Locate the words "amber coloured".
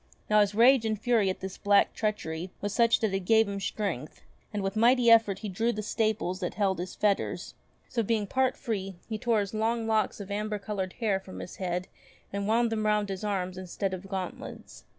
10.31-10.93